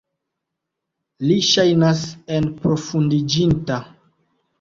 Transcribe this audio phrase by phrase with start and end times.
[1.25, 2.01] Li ŝajnas
[2.37, 3.79] enprofundiĝinta.